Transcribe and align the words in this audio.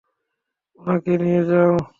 ওনাকে 0.79 1.13
নিয়ে 1.23 1.41
যাও। 1.49 1.73